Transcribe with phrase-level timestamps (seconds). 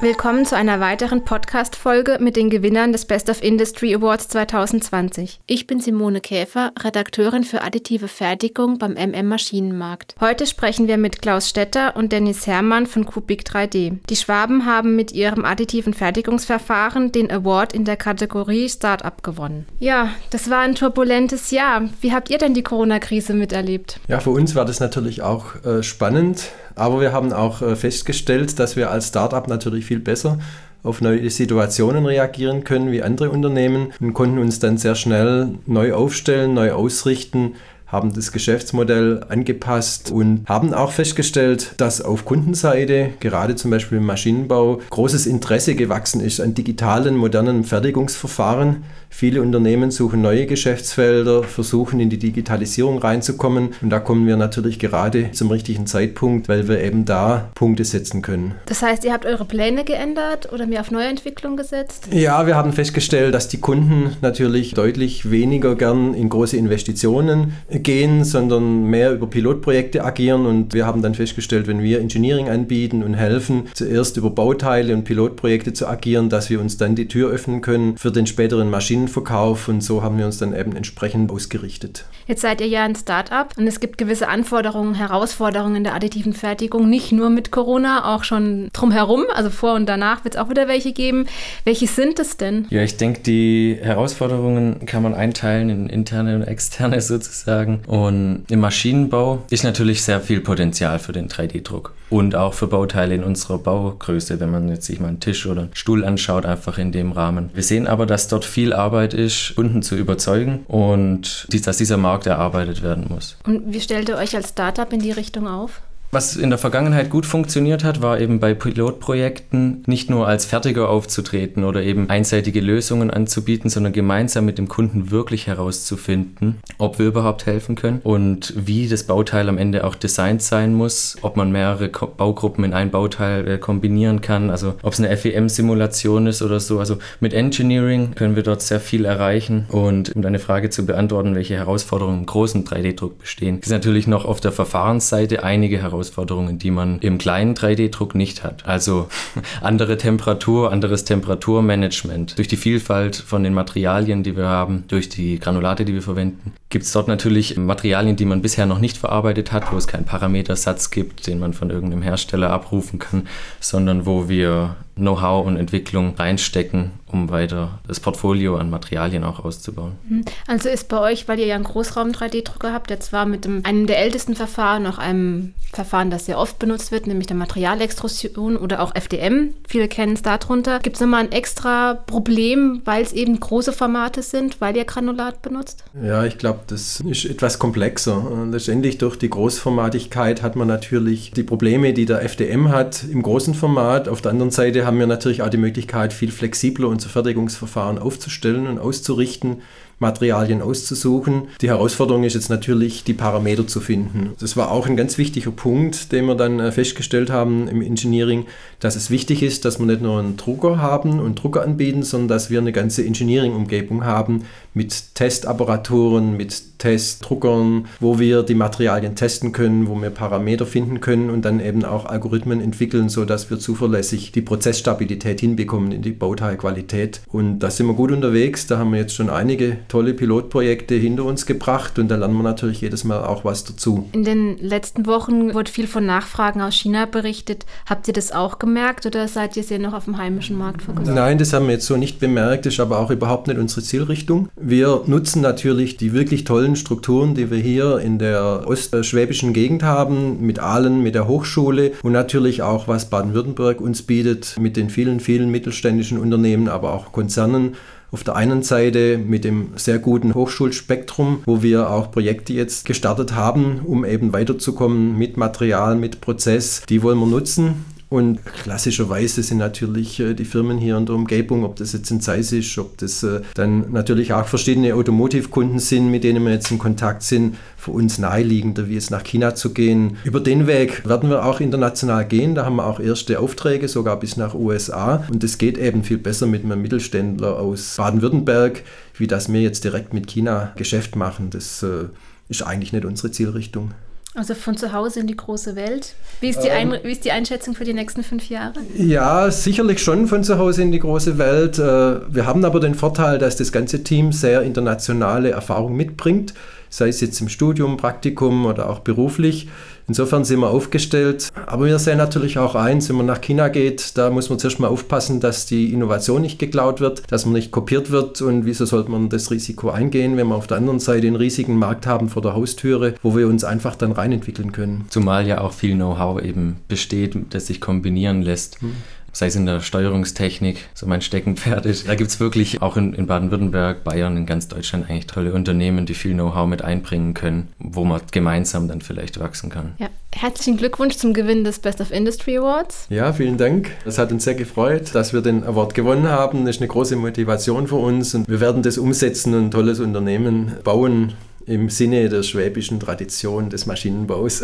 [0.00, 5.40] Willkommen zu einer weiteren Podcast-Folge mit den Gewinnern des Best of Industry Awards 2020.
[5.48, 10.14] Ich bin Simone Käfer, Redakteurin für additive Fertigung beim MM Maschinenmarkt.
[10.20, 13.98] Heute sprechen wir mit Klaus Stetter und Dennis Herrmann von Kubik 3D.
[14.08, 19.66] Die Schwaben haben mit ihrem additiven Fertigungsverfahren den Award in der Kategorie Startup gewonnen.
[19.80, 21.88] Ja, das war ein turbulentes Jahr.
[22.00, 23.98] Wie habt ihr denn die Corona-Krise miterlebt?
[24.06, 26.52] Ja, für uns war das natürlich auch äh, spannend.
[26.78, 30.38] Aber wir haben auch äh, festgestellt, dass wir als Startup natürlich viel besser
[30.82, 35.92] auf neue Situationen reagieren können wie andere Unternehmen und konnten uns dann sehr schnell neu
[35.92, 37.54] aufstellen, neu ausrichten,
[37.88, 44.04] haben das Geschäftsmodell angepasst und haben auch festgestellt, dass auf Kundenseite, gerade zum Beispiel im
[44.04, 48.84] Maschinenbau, großes Interesse gewachsen ist an digitalen, modernen Fertigungsverfahren.
[49.10, 54.78] Viele Unternehmen suchen neue Geschäftsfelder, versuchen in die Digitalisierung reinzukommen und da kommen wir natürlich
[54.78, 58.54] gerade zum richtigen Zeitpunkt, weil wir eben da Punkte setzen können.
[58.66, 62.08] Das heißt, ihr habt eure Pläne geändert oder mehr auf Neuentwicklung gesetzt?
[62.12, 68.24] Ja, wir haben festgestellt, dass die Kunden natürlich deutlich weniger gern in große Investitionen gehen,
[68.24, 70.46] sondern mehr über Pilotprojekte agieren.
[70.46, 75.04] Und wir haben dann festgestellt, wenn wir Engineering anbieten und helfen, zuerst über Bauteile und
[75.04, 78.70] Pilotprojekte zu agieren, dass wir uns dann die Tür öffnen können für den späteren
[79.02, 79.68] Maschinenverkauf.
[79.68, 82.04] Und so haben wir uns dann eben entsprechend ausgerichtet.
[82.26, 86.32] Jetzt seid ihr ja ein Start-up und es gibt gewisse Anforderungen, Herausforderungen in der additiven
[86.32, 89.24] Fertigung, nicht nur mit Corona, auch schon drumherum.
[89.34, 91.26] Also vor und danach wird es auch wieder welche geben.
[91.64, 92.66] Welche sind es denn?
[92.70, 97.80] Ja, ich denke, die Herausforderungen kann man einteilen in interne und externe sozusagen sagen.
[97.86, 103.14] Und im Maschinenbau ist natürlich sehr viel Potenzial für den 3D-Druck und auch für Bauteile
[103.14, 106.78] in unserer Baugröße, wenn man jetzt sich mal einen Tisch oder einen Stuhl anschaut, einfach
[106.78, 107.50] in dem Rahmen.
[107.54, 112.26] Wir sehen aber, dass dort viel Arbeit ist, Kunden zu überzeugen und dass dieser Markt
[112.26, 113.36] erarbeitet werden muss.
[113.44, 115.80] Und wie stellt ihr euch als Startup in die Richtung auf?
[116.10, 120.88] Was in der Vergangenheit gut funktioniert hat, war eben bei Pilotprojekten nicht nur als Fertiger
[120.88, 127.04] aufzutreten oder eben einseitige Lösungen anzubieten, sondern gemeinsam mit dem Kunden wirklich herauszufinden, ob wir
[127.04, 131.52] überhaupt helfen können und wie das Bauteil am Ende auch designt sein muss, ob man
[131.52, 136.58] mehrere Baugruppen in ein Bauteil äh, kombinieren kann, also ob es eine FEM-Simulation ist oder
[136.58, 136.78] so.
[136.78, 141.34] Also mit Engineering können wir dort sehr viel erreichen und um deine Frage zu beantworten,
[141.34, 146.58] welche Herausforderungen im großen 3D-Druck bestehen, ist natürlich noch auf der Verfahrensseite einige Herausforderungen Herausforderungen,
[146.58, 148.66] die man im kleinen 3D-Druck nicht hat.
[148.66, 149.08] Also
[149.60, 152.38] andere Temperatur, anderes Temperaturmanagement.
[152.38, 156.52] Durch die Vielfalt von den Materialien, die wir haben, durch die Granulate, die wir verwenden,
[156.70, 160.04] gibt es dort natürlich Materialien, die man bisher noch nicht verarbeitet hat, wo es keinen
[160.04, 163.26] Parametersatz gibt, den man von irgendeinem Hersteller abrufen kann,
[163.60, 169.92] sondern wo wir Know-how und Entwicklung reinstecken, um weiter das Portfolio an Materialien auch auszubauen.
[170.08, 170.24] Mhm.
[170.46, 173.98] Also ist bei euch, weil ihr ja einen Großraum-3D-Drucker habt, der zwar mit einem der
[173.98, 178.94] ältesten Verfahren, auch einem Verfahren, das sehr oft benutzt wird, nämlich der Materialextrusion oder auch
[178.94, 183.72] FDM, viele kennen es darunter, gibt es nochmal ein extra Problem, weil es eben große
[183.72, 185.84] Formate sind, weil ihr Granulat benutzt?
[186.02, 188.46] Ja, ich glaube, das ist etwas komplexer.
[188.50, 193.54] Letztendlich durch die Großformatigkeit hat man natürlich die Probleme, die der FDM hat im großen
[193.54, 194.08] Format.
[194.08, 198.66] Auf der anderen Seite haben wir natürlich auch die Möglichkeit, viel flexibler unser Fertigungsverfahren aufzustellen
[198.66, 199.62] und auszurichten.
[199.98, 201.48] Materialien auszusuchen.
[201.60, 204.34] Die Herausforderung ist jetzt natürlich, die Parameter zu finden.
[204.38, 208.46] Das war auch ein ganz wichtiger Punkt, den wir dann äh, festgestellt haben im Engineering,
[208.80, 212.28] dass es wichtig ist, dass wir nicht nur einen Drucker haben und Drucker anbieten, sondern
[212.28, 214.44] dass wir eine ganze Engineering-Umgebung haben
[214.78, 221.30] mit Testapparaturen, mit Testdruckern, wo wir die Materialien testen können, wo wir Parameter finden können
[221.30, 227.20] und dann eben auch Algorithmen entwickeln, sodass wir zuverlässig die Prozessstabilität hinbekommen in die Bauteilqualität.
[227.32, 228.68] Und da sind wir gut unterwegs.
[228.68, 232.44] Da haben wir jetzt schon einige tolle Pilotprojekte hinter uns gebracht und da lernen wir
[232.44, 234.08] natürlich jedes Mal auch was dazu.
[234.12, 237.66] In den letzten Wochen wurde viel von Nachfragen aus China berichtet.
[237.86, 241.16] Habt ihr das auch gemerkt oder seid ihr sehr noch auf dem heimischen Markt fokussiert?
[241.16, 243.82] Nein, das haben wir jetzt so nicht bemerkt, das ist aber auch überhaupt nicht unsere
[243.82, 244.48] Zielrichtung.
[244.70, 250.42] Wir nutzen natürlich die wirklich tollen Strukturen, die wir hier in der ostschwäbischen Gegend haben,
[250.42, 255.20] mit Aalen, mit der Hochschule und natürlich auch, was Baden-Württemberg uns bietet, mit den vielen,
[255.20, 257.76] vielen mittelständischen Unternehmen, aber auch Konzernen
[258.10, 263.34] auf der einen Seite mit dem sehr guten Hochschulspektrum, wo wir auch Projekte jetzt gestartet
[263.34, 266.82] haben, um eben weiterzukommen mit Material, mit Prozess.
[266.90, 267.86] Die wollen wir nutzen.
[268.10, 272.22] Und klassischerweise sind natürlich äh, die Firmen hier in der Umgebung, ob das jetzt in
[272.22, 276.70] Zeiss ist, ob das äh, dann natürlich auch verschiedene Automotive-Kunden sind, mit denen wir jetzt
[276.70, 280.16] in Kontakt sind, für uns naheliegender, wie es nach China zu gehen.
[280.24, 282.54] Über den Weg werden wir auch international gehen.
[282.54, 285.26] Da haben wir auch erste Aufträge, sogar bis nach USA.
[285.30, 288.84] Und das geht eben viel besser mit einem Mittelständler aus Baden-Württemberg,
[289.18, 291.50] wie das wir jetzt direkt mit China Geschäft machen.
[291.50, 292.06] Das äh,
[292.48, 293.90] ist eigentlich nicht unsere Zielrichtung.
[294.34, 296.14] Also von zu Hause in die große Welt.
[296.40, 298.74] Wie ist, die ähm, Ein wie ist die Einschätzung für die nächsten fünf Jahre?
[298.94, 301.78] Ja, sicherlich schon von zu Hause in die große Welt.
[301.78, 306.54] Äh, wir haben aber den Vorteil, dass das ganze Team sehr internationale Erfahrung mitbringt
[306.90, 309.68] sei es jetzt im Studium, Praktikum oder auch beruflich.
[310.08, 311.50] Insofern sind wir aufgestellt.
[311.66, 314.80] Aber wir sehen natürlich auch eins, wenn man nach China geht, da muss man zuerst
[314.80, 318.40] mal aufpassen, dass die Innovation nicht geklaut wird, dass man nicht kopiert wird.
[318.40, 321.76] Und wieso sollte man das Risiko eingehen, wenn wir auf der anderen Seite einen riesigen
[321.76, 325.04] Markt haben vor der Haustüre, wo wir uns einfach dann reinentwickeln können?
[325.10, 328.80] Zumal ja auch viel Know-how eben besteht, das sich kombinieren lässt.
[328.80, 328.92] Hm
[329.38, 332.08] sei es in der Steuerungstechnik, so mein Steckenpferd ist.
[332.08, 336.06] Da gibt es wirklich auch in, in Baden-Württemberg, Bayern, in ganz Deutschland eigentlich tolle Unternehmen,
[336.06, 339.92] die viel Know-how mit einbringen können, wo man gemeinsam dann vielleicht wachsen kann.
[339.98, 343.06] Ja, herzlichen Glückwunsch zum Gewinn des Best of Industry Awards.
[343.10, 343.92] Ja, vielen Dank.
[344.04, 346.64] Es hat uns sehr gefreut, dass wir den Award gewonnen haben.
[346.64, 350.00] Das ist eine große Motivation für uns und wir werden das umsetzen und ein tolles
[350.00, 351.34] Unternehmen bauen
[351.64, 354.62] im Sinne der schwäbischen Tradition des Maschinenbaus.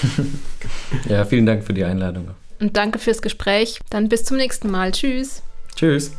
[1.08, 2.28] ja, vielen Dank für die Einladung
[2.62, 3.80] und danke fürs Gespräch.
[3.90, 4.92] Dann bis zum nächsten Mal.
[4.92, 5.42] Tschüss.
[5.74, 6.12] Tschüss.